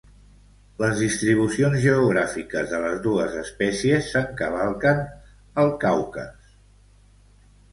[0.83, 5.05] Les distribucions geogràfiques de les dues espècies s'encavalquen
[5.65, 6.53] al Caucas.